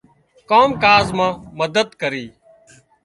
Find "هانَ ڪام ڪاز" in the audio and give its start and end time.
0.03-1.07